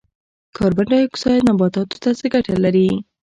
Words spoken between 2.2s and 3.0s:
ګټه لري؟